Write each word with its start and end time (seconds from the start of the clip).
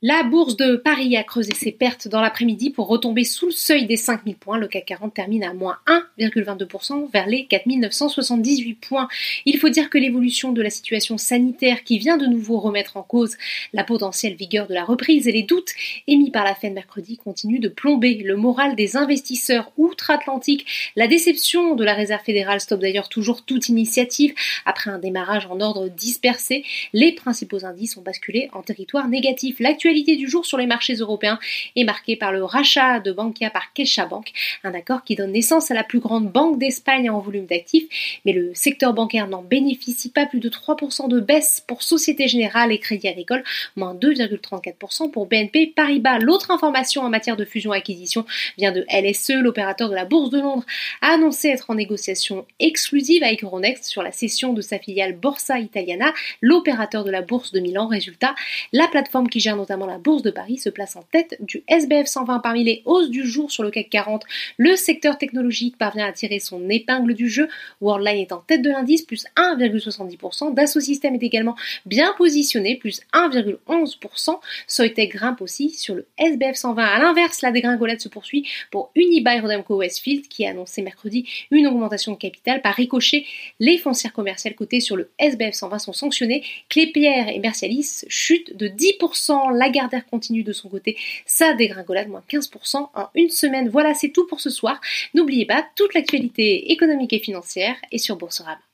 La 0.00 0.22
bourse 0.22 0.54
de 0.54 0.76
Paris 0.76 1.16
a 1.16 1.24
creusé 1.24 1.52
ses 1.56 1.72
pertes 1.72 2.06
dans 2.06 2.20
l'après-midi 2.20 2.70
pour 2.70 2.86
retomber 2.86 3.24
sous 3.24 3.46
le 3.46 3.52
seuil 3.52 3.84
des 3.84 3.96
5000 3.96 4.36
points. 4.36 4.56
Le 4.56 4.68
CAC 4.68 4.84
40 4.84 5.12
termine 5.12 5.42
à 5.42 5.52
moins 5.54 5.78
1,22% 6.20 7.10
vers 7.10 7.26
les 7.26 7.46
4978 7.46 8.74
points. 8.74 9.08
Il 9.44 9.58
faut 9.58 9.70
dire 9.70 9.90
que 9.90 9.98
l'évolution 9.98 10.52
de 10.52 10.62
la 10.62 10.70
situation 10.70 11.18
sanitaire 11.18 11.82
qui 11.82 11.98
vient 11.98 12.16
de 12.16 12.26
nouveau 12.26 12.60
remettre 12.60 12.96
en 12.96 13.02
cause 13.02 13.36
la 13.72 13.82
potentielle 13.82 14.36
vigueur 14.36 14.68
de 14.68 14.74
la 14.74 14.84
reprise 14.84 15.26
et 15.26 15.32
les 15.32 15.42
doutes 15.42 15.72
émis 16.06 16.30
par 16.30 16.44
la 16.44 16.54
Fed 16.54 16.74
mercredi 16.74 17.16
continuent 17.16 17.58
de 17.58 17.68
plomber 17.68 18.22
le 18.24 18.36
moral 18.36 18.76
des 18.76 18.96
investisseurs 18.96 19.72
outre-Atlantique. 19.78 20.64
La 20.94 21.08
déception 21.08 21.74
de 21.74 21.82
la 21.82 21.94
Réserve 21.94 22.22
fédérale 22.22 22.60
stoppe 22.60 22.82
d'ailleurs 22.82 23.08
toujours 23.08 23.44
toute 23.44 23.68
initiative. 23.68 24.32
Après 24.64 24.92
un 24.92 25.00
démarrage 25.00 25.46
en 25.46 25.60
ordre 25.60 25.88
dispersé, 25.88 26.62
les 26.92 27.10
principaux 27.10 27.64
indices 27.64 27.96
ont 27.96 28.02
basculé 28.02 28.48
en 28.52 28.62
territoire 28.62 29.08
négatif 29.08 29.58
l'actualité 29.88 30.16
du 30.16 30.28
jour 30.28 30.44
sur 30.44 30.58
les 30.58 30.66
marchés 30.66 30.94
européens 30.94 31.38
est 31.74 31.84
marquée 31.84 32.16
par 32.16 32.30
le 32.30 32.44
rachat 32.44 33.00
de 33.00 33.10
Bankia 33.10 33.48
par 33.48 33.72
CaixaBank, 33.72 34.32
un 34.62 34.74
accord 34.74 35.02
qui 35.02 35.14
donne 35.14 35.32
naissance 35.32 35.70
à 35.70 35.74
la 35.74 35.82
plus 35.82 35.98
grande 35.98 36.30
banque 36.30 36.58
d'Espagne 36.58 37.08
en 37.08 37.20
volume 37.20 37.46
d'actifs, 37.46 38.20
mais 38.26 38.32
le 38.32 38.50
secteur 38.54 38.92
bancaire 38.92 39.28
n'en 39.28 39.42
bénéficie 39.42 40.10
pas 40.10 40.26
plus 40.26 40.40
de 40.40 40.50
3% 40.50 41.08
de 41.08 41.20
baisse 41.20 41.64
pour 41.66 41.82
Société 41.82 42.28
Générale 42.28 42.70
et 42.70 42.78
Crédit 42.78 43.08
Agricole, 43.08 43.42
moins 43.76 43.94
2,34% 43.94 45.10
pour 45.10 45.26
BNP 45.26 45.72
Paribas. 45.74 46.18
L'autre 46.18 46.50
information 46.50 47.02
en 47.02 47.08
matière 47.08 47.36
de 47.36 47.46
fusion-acquisition 47.46 48.26
vient 48.58 48.72
de 48.72 48.84
LSE, 48.90 49.40
l'opérateur 49.40 49.88
de 49.88 49.94
la 49.94 50.04
Bourse 50.04 50.28
de 50.28 50.40
Londres 50.40 50.66
a 51.00 51.14
annoncé 51.14 51.48
être 51.48 51.70
en 51.70 51.76
négociation 51.76 52.44
exclusive 52.60 53.22
avec 53.22 53.42
Euronext 53.42 53.84
sur 53.84 54.02
la 54.02 54.12
cession 54.12 54.52
de 54.52 54.60
sa 54.60 54.78
filiale 54.78 55.14
Borsa 55.14 55.58
Italiana, 55.60 56.12
l'opérateur 56.42 57.04
de 57.04 57.10
la 57.10 57.22
Bourse 57.22 57.52
de 57.52 57.60
Milan. 57.60 57.86
Résultat, 57.88 58.34
la 58.72 58.86
plateforme 58.88 59.30
qui 59.30 59.40
gère 59.40 59.56
notamment 59.56 59.77
la 59.86 59.98
Bourse 59.98 60.22
de 60.22 60.30
Paris, 60.30 60.58
se 60.58 60.70
place 60.70 60.96
en 60.96 61.02
tête 61.02 61.36
du 61.40 61.62
SBF 61.68 62.06
120 62.06 62.38
parmi 62.40 62.64
les 62.64 62.82
hausses 62.84 63.10
du 63.10 63.26
jour 63.26 63.50
sur 63.50 63.62
le 63.62 63.70
CAC 63.70 63.88
40. 63.90 64.24
Le 64.56 64.76
secteur 64.76 65.18
technologique 65.18 65.76
parvient 65.76 66.06
à 66.06 66.12
tirer 66.12 66.38
son 66.38 66.68
épingle 66.68 67.14
du 67.14 67.28
jeu. 67.28 67.48
Worldline 67.80 68.18
est 68.18 68.32
en 68.32 68.38
tête 68.38 68.62
de 68.62 68.70
l'indice, 68.70 69.02
plus 69.02 69.26
1,70%. 69.36 70.54
Dassault 70.54 70.80
Systèmes 70.80 71.14
est 71.14 71.22
également 71.22 71.56
bien 71.86 72.14
positionné, 72.16 72.76
plus 72.76 73.00
1,11%. 73.12 74.38
Soitec 74.66 75.12
grimpe 75.12 75.40
aussi 75.40 75.70
sur 75.70 75.94
le 75.94 76.06
SBF 76.18 76.56
120. 76.56 76.84
À 76.84 76.98
l'inverse, 76.98 77.42
la 77.42 77.52
dégringolade 77.52 78.00
se 78.00 78.08
poursuit 78.08 78.48
pour 78.70 78.90
Unibail 78.94 79.40
Rodamco 79.40 79.76
Westfield 79.76 80.28
qui 80.28 80.46
a 80.46 80.50
annoncé 80.50 80.82
mercredi 80.82 81.28
une 81.50 81.66
augmentation 81.66 82.12
de 82.12 82.18
capital. 82.18 82.62
Par 82.62 82.74
ricochet, 82.74 83.24
les 83.60 83.78
foncières 83.78 84.12
commerciales 84.12 84.54
cotées 84.54 84.80
sur 84.80 84.96
le 84.96 85.10
SBF 85.18 85.54
120 85.54 85.78
sont 85.78 85.92
sanctionnées. 85.92 86.44
Clépierre 86.68 87.28
et 87.28 87.38
Mercialis 87.38 88.04
chutent 88.08 88.56
de 88.56 88.68
10%. 88.68 89.56
Lagardère 89.68 90.06
continue 90.06 90.44
de 90.44 90.54
son 90.54 90.70
côté 90.70 90.96
sa 91.26 91.52
dégringolade, 91.52 92.08
moins 92.08 92.24
15% 92.26 92.88
en 92.94 93.08
une 93.14 93.28
semaine. 93.28 93.68
Voilà, 93.68 93.92
c'est 93.92 94.08
tout 94.08 94.26
pour 94.26 94.40
ce 94.40 94.48
soir. 94.48 94.80
N'oubliez 95.12 95.44
pas, 95.44 95.66
toute 95.76 95.92
l'actualité 95.92 96.72
économique 96.72 97.12
et 97.12 97.18
financière 97.18 97.76
est 97.92 97.98
sur 97.98 98.16
Boursorama. 98.16 98.67